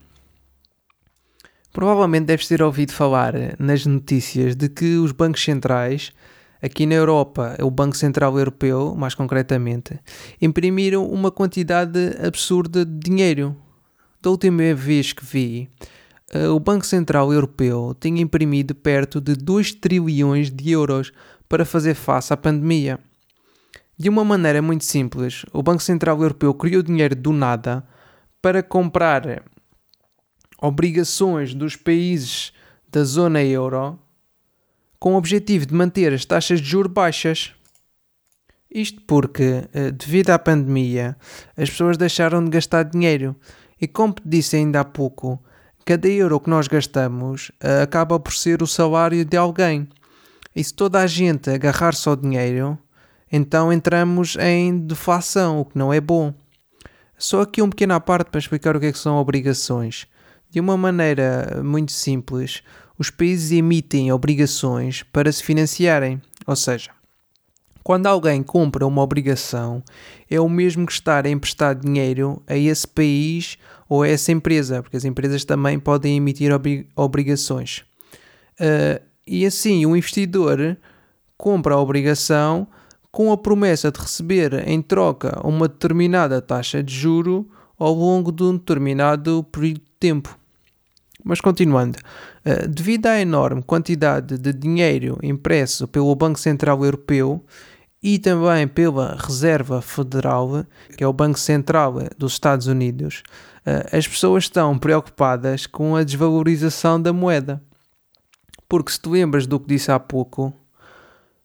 Provavelmente 1.71 2.25
deves 2.25 2.47
ter 2.47 2.61
ouvido 2.61 2.91
falar 2.91 3.33
nas 3.57 3.85
notícias 3.85 4.55
de 4.55 4.67
que 4.67 4.97
os 4.97 5.13
bancos 5.13 5.43
centrais, 5.43 6.11
aqui 6.61 6.85
na 6.85 6.95
Europa, 6.95 7.55
o 7.61 7.71
Banco 7.71 7.95
Central 7.95 8.37
Europeu, 8.37 8.93
mais 8.95 9.15
concretamente, 9.15 9.97
imprimiram 10.41 11.05
uma 11.09 11.31
quantidade 11.31 12.17
absurda 12.25 12.83
de 12.83 12.99
dinheiro. 12.99 13.55
Da 14.21 14.29
última 14.29 14.73
vez 14.73 15.13
que 15.13 15.23
vi, 15.25 15.69
eh, 16.33 16.49
o 16.49 16.59
Banco 16.59 16.85
Central 16.85 17.31
Europeu 17.31 17.95
tinha 17.99 18.21
imprimido 18.21 18.75
perto 18.75 19.21
de 19.21 19.35
2 19.35 19.73
trilhões 19.73 20.51
de 20.51 20.71
euros 20.71 21.13
para 21.47 21.65
fazer 21.65 21.95
face 21.95 22.33
à 22.33 22.37
pandemia. 22.37 22.99
De 23.97 24.09
uma 24.09 24.23
maneira 24.23 24.61
muito 24.61 24.83
simples, 24.83 25.45
o 25.53 25.61
Banco 25.61 25.83
Central 25.83 26.21
Europeu 26.21 26.53
criou 26.53 26.81
dinheiro 26.81 27.15
do 27.15 27.31
nada 27.31 27.85
para 28.41 28.63
comprar 28.63 29.43
obrigações 30.61 31.53
dos 31.53 31.75
países 31.75 32.53
da 32.89 33.03
zona 33.03 33.43
euro 33.43 33.99
com 34.99 35.15
o 35.15 35.17
objetivo 35.17 35.65
de 35.65 35.73
manter 35.73 36.13
as 36.13 36.25
taxas 36.25 36.61
de 36.61 36.67
juros 36.67 36.91
baixas. 36.91 37.53
Isto 38.69 39.01
porque, 39.01 39.67
eh, 39.73 39.91
devido 39.91 40.29
à 40.29 40.37
pandemia, 40.37 41.17
as 41.57 41.69
pessoas 41.69 41.97
deixaram 41.97 42.43
de 42.45 42.51
gastar 42.51 42.83
dinheiro 42.83 43.35
e, 43.81 43.87
como 43.87 44.13
te 44.13 44.21
disse 44.23 44.55
ainda 44.55 44.81
há 44.81 44.85
pouco, 44.85 45.43
cada 45.83 46.07
euro 46.07 46.39
que 46.39 46.49
nós 46.49 46.67
gastamos 46.67 47.51
eh, 47.59 47.81
acaba 47.81 48.19
por 48.19 48.33
ser 48.33 48.61
o 48.61 48.67
salário 48.67 49.25
de 49.25 49.35
alguém. 49.35 49.89
E 50.55 50.63
se 50.63 50.73
toda 50.73 51.01
a 51.01 51.07
gente 51.07 51.49
agarrar 51.49 51.95
só 51.95 52.15
dinheiro, 52.15 52.77
então 53.31 53.71
entramos 53.71 54.35
em 54.39 54.77
deflação, 54.77 55.61
o 55.61 55.65
que 55.65 55.77
não 55.77 55.93
é 55.93 56.01
bom. 56.01 56.33
Só 57.17 57.41
aqui 57.41 57.61
um 57.61 57.69
pequeno 57.69 57.93
à 57.93 57.99
parte 57.99 58.29
para 58.29 58.39
explicar 58.39 58.75
o 58.75 58.79
que, 58.79 58.87
é 58.87 58.91
que 58.91 58.97
são 58.97 59.17
obrigações. 59.17 60.07
De 60.49 60.59
uma 60.59 60.75
maneira 60.75 61.61
muito 61.63 61.91
simples, 61.91 62.61
os 62.97 63.09
países 63.09 63.51
emitem 63.51 64.11
obrigações 64.11 65.03
para 65.03 65.31
se 65.31 65.43
financiarem, 65.43 66.21
ou 66.45 66.55
seja, 66.55 66.91
quando 67.83 68.05
alguém 68.05 68.43
compra 68.43 68.85
uma 68.85 69.01
obrigação, 69.01 69.83
é 70.29 70.39
o 70.39 70.47
mesmo 70.47 70.85
que 70.85 70.91
estar 70.91 71.25
a 71.25 71.29
emprestar 71.29 71.75
dinheiro 71.75 72.41
a 72.47 72.55
esse 72.55 72.87
país 72.87 73.57
ou 73.89 74.03
a 74.03 74.07
essa 74.07 74.31
empresa, 74.31 74.81
porque 74.81 74.97
as 74.97 75.05
empresas 75.05 75.43
também 75.43 75.79
podem 75.79 76.17
emitir 76.17 76.51
obrigações. 76.95 77.83
Uh, 78.59 79.01
e 79.25 79.45
assim, 79.45 79.85
o 79.85 79.95
investidor 79.95 80.77
compra 81.37 81.73
a 81.73 81.79
obrigação 81.79 82.67
com 83.11 83.31
a 83.31 83.37
promessa 83.37 83.91
de 83.91 83.99
receber 83.99 84.67
em 84.67 84.81
troca 84.81 85.39
uma 85.45 85.67
determinada 85.67 86.41
taxa 86.41 86.81
de 86.81 86.93
juro 86.93 87.49
ao 87.77 87.93
longo 87.93 88.31
de 88.31 88.43
um 88.43 88.53
determinado 88.53 89.43
período 89.51 89.79
de 89.79 89.91
tempo. 89.99 90.37
Mas 91.23 91.41
continuando, 91.41 91.97
eh, 92.43 92.67
devido 92.67 93.07
à 93.07 93.19
enorme 93.19 93.61
quantidade 93.61 94.37
de 94.37 94.53
dinheiro 94.53 95.19
impresso 95.21 95.87
pelo 95.87 96.15
Banco 96.15 96.39
Central 96.39 96.83
Europeu 96.83 97.43
e 98.01 98.17
também 98.17 98.67
pela 98.67 99.15
Reserva 99.19 99.81
Federal, 99.81 100.65
que 100.97 101.03
é 101.03 101.07
o 101.07 101.13
Banco 101.13 101.37
Central 101.37 101.95
dos 102.17 102.33
Estados 102.33 102.65
Unidos, 102.65 103.21
eh, 103.65 103.89
as 103.91 104.07
pessoas 104.07 104.45
estão 104.45 104.77
preocupadas 104.77 105.67
com 105.67 105.95
a 105.95 106.03
desvalorização 106.03 106.99
da 106.99 107.13
moeda. 107.13 107.61
Porque 108.67 108.91
se 108.91 108.99
te 108.99 109.09
lembras 109.09 109.45
do 109.45 109.59
que 109.59 109.67
disse 109.67 109.91
há 109.91 109.99
pouco, 109.99 110.53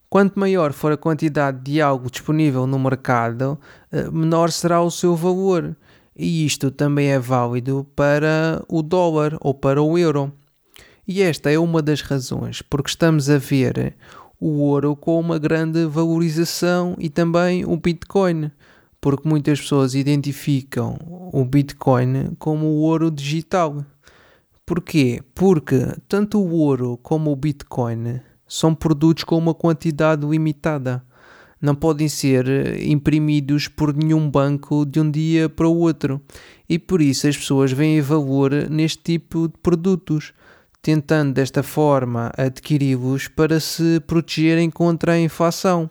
Quanto 0.08 0.38
maior 0.38 0.72
for 0.72 0.92
a 0.92 0.96
quantidade 0.96 1.60
de 1.62 1.80
algo 1.80 2.10
disponível 2.10 2.66
no 2.66 2.78
mercado, 2.78 3.58
eh, 3.90 4.08
menor 4.10 4.50
será 4.50 4.80
o 4.80 4.90
seu 4.90 5.16
valor. 5.16 5.76
E 6.14 6.46
isto 6.46 6.70
também 6.70 7.08
é 7.08 7.18
válido 7.18 7.86
para 7.94 8.64
o 8.68 8.82
dólar 8.82 9.36
ou 9.40 9.52
para 9.52 9.82
o 9.82 9.98
euro. 9.98 10.32
E 11.06 11.22
esta 11.22 11.50
é 11.50 11.58
uma 11.58 11.82
das 11.82 12.00
razões 12.00 12.62
porque 12.62 12.88
estamos 12.88 13.28
a 13.28 13.38
ver 13.38 13.94
o 14.40 14.60
ouro 14.60 14.96
com 14.96 15.18
uma 15.20 15.38
grande 15.38 15.84
valorização 15.86 16.96
e 16.98 17.08
também 17.08 17.64
o 17.64 17.76
Bitcoin, 17.76 18.50
porque 19.00 19.28
muitas 19.28 19.60
pessoas 19.60 19.94
identificam 19.94 20.98
o 21.32 21.44
Bitcoin 21.44 22.34
como 22.38 22.66
o 22.66 22.80
ouro 22.80 23.10
digital. 23.10 23.84
Porquê? 24.64 25.22
Porque 25.34 25.94
tanto 26.08 26.40
o 26.40 26.52
ouro 26.54 26.98
como 27.02 27.30
o 27.30 27.36
Bitcoin 27.36 28.20
são 28.46 28.74
produtos 28.74 29.24
com 29.24 29.36
uma 29.36 29.54
quantidade 29.54 30.26
limitada. 30.26 31.02
Não 31.60 31.74
podem 31.74 32.08
ser 32.08 32.48
eh, 32.48 32.84
imprimidos 32.84 33.66
por 33.66 33.94
nenhum 33.94 34.30
banco 34.30 34.84
de 34.84 35.00
um 35.00 35.10
dia 35.10 35.48
para 35.48 35.66
o 35.66 35.76
outro. 35.76 36.20
E 36.68 36.78
por 36.78 37.00
isso 37.00 37.26
as 37.26 37.36
pessoas 37.36 37.72
veem 37.72 38.00
valor 38.00 38.52
neste 38.70 39.02
tipo 39.02 39.48
de 39.48 39.54
produtos, 39.62 40.32
tentando 40.82 41.32
desta 41.32 41.62
forma 41.62 42.30
adquiri-los 42.36 43.28
para 43.28 43.58
se 43.58 44.00
protegerem 44.00 44.70
contra 44.70 45.12
a 45.12 45.18
inflação. 45.18 45.90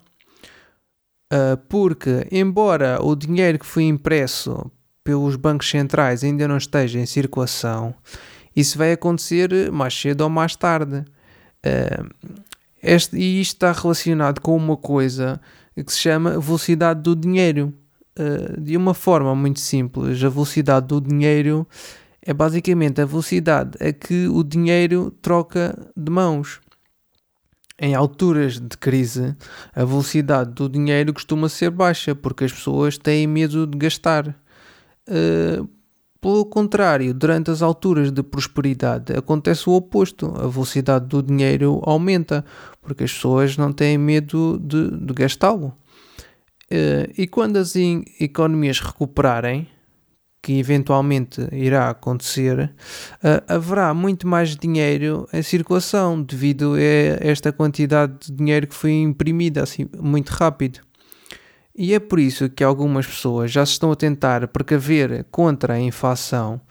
Ah, 1.36 1.58
porque, 1.68 2.28
embora 2.32 3.00
o 3.02 3.16
dinheiro 3.16 3.60
que 3.60 3.66
foi 3.66 3.84
impresso 3.84 4.72
pelos 5.04 5.36
bancos 5.36 5.70
centrais 5.70 6.24
ainda 6.24 6.48
não 6.48 6.58
esteja 6.58 7.00
em 7.00 7.06
circulação, 7.06 7.94
isso 8.56 8.78
vai 8.78 8.94
acontecer 8.94 9.72
mais 9.72 9.94
cedo 9.94 10.22
ou 10.22 10.30
mais 10.30 10.56
tarde. 10.56 11.04
Uh, 11.66 12.36
este, 12.82 13.18
e 13.18 13.42
isto 13.42 13.56
está 13.56 13.72
relacionado 13.72 14.40
com 14.40 14.56
uma 14.56 14.78
coisa 14.78 15.42
que 15.76 15.92
se 15.92 16.00
chama 16.00 16.40
velocidade 16.40 17.02
do 17.02 17.16
dinheiro. 17.16 17.74
Uh, 18.18 18.62
de 18.62 18.78
uma 18.78 18.94
forma 18.94 19.36
muito 19.36 19.60
simples, 19.60 20.24
a 20.24 20.30
velocidade 20.30 20.88
do 20.88 21.02
dinheiro 21.02 21.68
é 22.22 22.34
basicamente 22.34 23.02
a 23.02 23.06
velocidade 23.06 23.78
a 23.80 23.92
que 23.92 24.28
o 24.28 24.44
dinheiro 24.44 25.12
troca 25.22 25.78
de 25.96 26.12
mãos. 26.12 26.62
Em 27.78 27.94
alturas 27.94 28.58
de 28.58 28.78
crise, 28.78 29.36
a 29.76 29.84
velocidade 29.84 30.54
do 30.54 30.70
dinheiro 30.70 31.14
costuma 31.14 31.50
ser 31.50 31.72
baixa 31.72 32.16
porque 32.16 32.46
as 32.46 32.54
pessoas 32.54 32.98
têm 32.98 33.28
medo 33.28 33.68
de 33.68 33.78
gastar. 33.78 34.30
Uh, 35.08 35.68
pelo 36.22 36.46
contrário, 36.46 37.14
durante 37.14 37.52
as 37.52 37.62
alturas 37.62 38.12
de 38.12 38.24
prosperidade 38.24 39.14
acontece 39.14 39.70
o 39.70 39.74
oposto. 39.74 40.34
A 40.38 40.48
velocidade 40.48 41.06
do 41.06 41.22
dinheiro 41.22 41.82
aumenta 41.84 42.44
porque 42.82 43.04
as 43.04 43.14
pessoas 43.14 43.58
não 43.58 43.72
têm 43.72 43.98
medo 43.98 44.60
de, 44.60 44.90
de 44.90 45.14
gastá-lo. 45.14 45.68
Uh, 46.66 47.12
e 47.16 47.28
quando 47.28 47.58
as 47.58 47.76
economias 47.76 48.80
recuperarem, 48.80 49.68
que 50.42 50.60
eventualmente 50.60 51.48
irá 51.52 51.90
acontecer, 51.90 52.72
uh, 53.24 53.44
haverá 53.48 53.94
muito 53.94 54.28
mais 54.28 54.56
dinheiro 54.56 55.28
em 55.32 55.44
circulação 55.44 56.22
devido 56.22 56.74
a 56.76 57.28
esta 57.28 57.52
quantidade 57.52 58.28
de 58.28 58.32
dinheiro 58.32 58.68
que 58.68 58.76
foi 58.76 58.94
imprimida 58.94 59.62
assim 59.62 59.88
muito 60.00 60.30
rápido. 60.30 60.80
E 61.77 61.94
é 61.94 62.00
por 62.00 62.20
isso 62.20 62.50
que 62.50 62.63
algumas 62.63 63.05
pessoas 63.05 63.51
já 63.51 63.65
se 63.65 63.74
estão 63.74 63.91
a 63.91 63.96
tentar 63.96 64.48
precaver 64.48 65.25
contra 65.29 65.74
a 65.74 65.79
inflação 65.79 66.62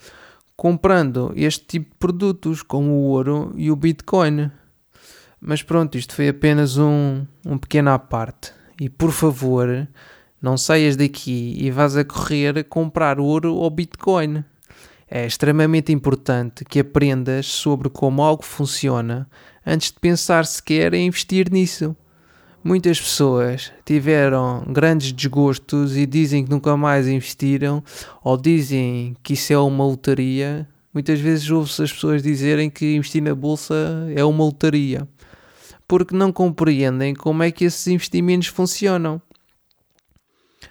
comprando 0.56 1.32
este 1.37 1.64
tipo 1.66 1.90
de 1.90 1.96
produtos 1.99 2.62
como 2.62 2.92
o 2.92 3.02
ouro 3.08 3.52
e 3.56 3.70
o 3.70 3.76
Bitcoin. 3.76 4.50
Mas 5.40 5.62
pronto, 5.62 5.99
isto 5.99 6.14
foi 6.14 6.28
apenas 6.28 6.78
um, 6.78 7.26
um 7.44 7.58
pequeno 7.58 7.90
à 7.90 7.99
parte. 7.99 8.52
E 8.80 8.88
por 8.88 9.12
favor, 9.12 9.87
não 10.40 10.56
saias 10.56 10.96
daqui 10.96 11.56
e 11.58 11.70
vás 11.70 11.96
a 11.96 12.04
correr 12.04 12.64
comprar 12.64 13.21
ouro 13.21 13.54
ou 13.54 13.69
Bitcoin. 13.69 14.45
É 15.08 15.26
extremamente 15.26 15.93
importante 15.93 16.64
que 16.64 16.80
aprendas 16.80 17.47
sobre 17.47 17.88
como 17.88 18.23
algo 18.23 18.43
funciona 18.43 19.28
antes 19.67 19.93
de 19.93 20.00
pensar 20.00 20.47
sequer 20.47 20.95
em 20.95 21.06
investir 21.06 21.52
nisso. 21.52 21.95
Muitas 22.65 22.99
pessoas 22.99 23.71
tiveram 23.85 24.65
grandes 24.67 25.13
desgostos 25.13 25.99
e 25.99 26.07
dizem 26.07 26.43
que 26.43 26.50
nunca 26.50 26.75
mais 26.79 27.07
investiram 27.07 27.85
ou 28.23 28.39
dizem 28.39 29.15
que 29.23 29.35
isso 29.35 29.53
é 29.53 29.59
uma 29.59 29.85
lotaria. 29.85 30.67
Muitas 30.93 31.21
vezes 31.21 31.50
ouve-se 31.50 31.83
as 31.83 31.93
pessoas 31.93 32.23
dizerem 32.23 32.71
que 32.71 32.95
investir 32.95 33.23
na 33.23 33.35
bolsa 33.35 33.75
é 34.17 34.25
uma 34.25 34.45
lotaria 34.45 35.07
porque 35.87 36.17
não 36.17 36.33
compreendem 36.33 37.15
como 37.15 37.43
é 37.43 37.50
que 37.50 37.67
esses 37.67 37.87
investimentos 37.87 38.49
funcionam. 38.49 39.21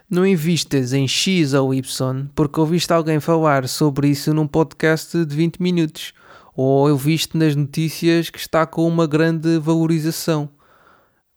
Não 0.09 0.25
investas 0.25 0.93
em 0.93 1.07
X 1.07 1.53
ou 1.53 1.75
Y 1.75 2.27
porque 2.33 2.59
ouviste 2.59 2.91
alguém 2.91 3.19
falar 3.19 3.67
sobre 3.67 4.07
isso 4.07 4.33
num 4.33 4.47
podcast 4.47 5.23
de 5.23 5.35
20 5.35 5.61
minutos 5.61 6.13
ou 6.55 6.89
ouviste 6.89 7.37
nas 7.37 7.55
notícias 7.55 8.31
que 8.31 8.39
está 8.39 8.65
com 8.65 8.87
uma 8.87 9.05
grande 9.05 9.59
valorização. 9.59 10.49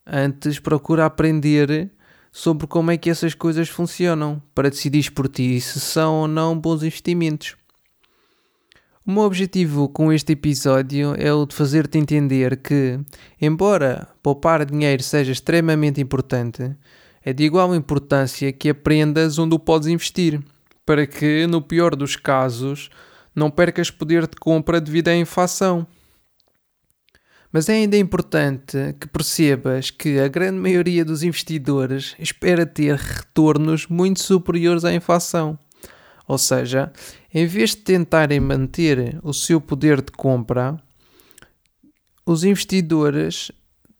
Antes 0.06 0.60
procura 0.60 1.04
aprender 1.04 1.90
sobre 2.30 2.66
como 2.66 2.90
é 2.90 2.96
que 2.96 3.10
essas 3.10 3.34
coisas 3.34 3.68
funcionam 3.68 4.40
para 4.54 4.70
decidir 4.70 5.10
por 5.10 5.26
ti 5.26 5.60
se 5.60 5.80
são 5.80 6.20
ou 6.20 6.28
não 6.28 6.56
bons 6.56 6.82
investimentos. 6.82 7.56
O 9.04 9.10
meu 9.10 9.22
objetivo 9.22 9.88
com 9.88 10.12
este 10.12 10.32
episódio 10.32 11.14
é 11.16 11.32
o 11.32 11.46
de 11.46 11.54
fazer-te 11.54 11.96
entender 11.96 12.56
que, 12.56 13.00
embora 13.40 14.08
poupar 14.22 14.64
dinheiro 14.64 15.02
seja 15.02 15.32
extremamente 15.32 16.00
importante, 16.00 16.76
é 17.24 17.32
de 17.32 17.44
igual 17.44 17.74
importância 17.74 18.52
que 18.52 18.68
aprendas 18.68 19.38
onde 19.38 19.54
o 19.54 19.58
podes 19.58 19.88
investir, 19.88 20.40
para 20.84 21.06
que, 21.06 21.46
no 21.46 21.62
pior 21.62 21.96
dos 21.96 22.16
casos, 22.16 22.90
não 23.34 23.50
percas 23.50 23.90
poder 23.90 24.26
de 24.26 24.36
compra 24.36 24.80
devido 24.80 25.08
à 25.08 25.16
inflação. 25.16 25.86
Mas 27.56 27.70
é 27.70 27.72
ainda 27.72 27.96
importante 27.96 28.76
que 29.00 29.08
percebas 29.08 29.90
que 29.90 30.20
a 30.20 30.28
grande 30.28 30.58
maioria 30.58 31.02
dos 31.02 31.22
investidores 31.22 32.14
espera 32.18 32.66
ter 32.66 32.96
retornos 32.96 33.86
muito 33.86 34.22
superiores 34.22 34.84
à 34.84 34.92
inflação. 34.92 35.58
Ou 36.28 36.36
seja, 36.36 36.92
em 37.32 37.46
vez 37.46 37.70
de 37.70 37.78
tentarem 37.78 38.40
manter 38.40 39.18
o 39.22 39.32
seu 39.32 39.58
poder 39.58 40.02
de 40.02 40.12
compra, 40.12 40.78
os 42.26 42.44
investidores 42.44 43.50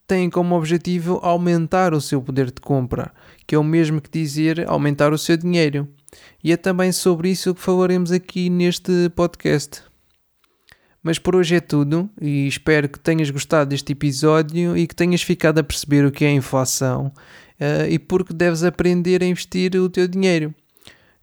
têm 0.05 0.29
como 0.29 0.55
objetivo 0.55 1.19
aumentar 1.23 1.95
o 1.95 1.99
seu 1.99 2.21
poder 2.21 2.51
de 2.51 2.61
compra, 2.61 3.11
que 3.47 3.55
é 3.55 3.57
o 3.57 3.63
mesmo 3.63 3.99
que 3.99 4.11
dizer 4.11 4.69
aumentar 4.69 5.11
o 5.11 5.17
seu 5.17 5.35
dinheiro. 5.35 5.87
E 6.43 6.51
é 6.51 6.57
também 6.57 6.91
sobre 6.91 7.31
isso 7.31 7.55
que 7.55 7.61
falaremos 7.61 8.11
aqui 8.11 8.51
neste 8.51 9.09
podcast. 9.15 9.86
Mas 11.01 11.17
por 11.19 11.35
hoje 11.35 11.55
é 11.55 11.59
tudo 11.59 12.09
e 12.19 12.47
espero 12.47 12.89
que 12.89 12.99
tenhas 12.99 13.29
gostado 13.29 13.69
deste 13.69 13.93
episódio 13.93 14.75
e 14.75 14.87
que 14.87 14.95
tenhas 14.95 15.21
ficado 15.21 15.59
a 15.59 15.63
perceber 15.63 16.05
o 16.05 16.11
que 16.11 16.25
é 16.25 16.29
a 16.29 16.33
inflação 16.33 17.13
uh, 17.59 17.87
e 17.89 17.99
porque 17.99 18.33
deves 18.33 18.63
aprender 18.63 19.23
a 19.23 19.25
investir 19.25 19.75
o 19.75 19.89
teu 19.89 20.07
dinheiro. 20.07 20.53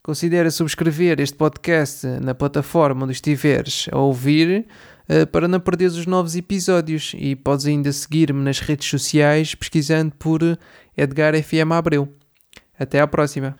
Considera 0.02 0.50
subscrever 0.50 1.20
este 1.20 1.36
podcast 1.36 2.06
na 2.06 2.34
plataforma 2.34 3.04
onde 3.04 3.12
estiveres 3.12 3.86
a 3.90 3.98
ouvir 3.98 4.66
uh, 5.08 5.26
para 5.26 5.48
não 5.48 5.60
perderes 5.60 5.96
os 5.96 6.06
novos 6.06 6.36
episódios 6.36 7.12
e 7.16 7.34
podes 7.34 7.66
ainda 7.66 7.92
seguir-me 7.92 8.42
nas 8.42 8.60
redes 8.60 8.88
sociais 8.88 9.54
pesquisando 9.54 10.14
por 10.18 10.40
Edgar 10.96 11.34
FM 11.34 11.72
Abreu. 11.72 12.08
Até 12.78 13.00
à 13.00 13.06
próxima! 13.06 13.52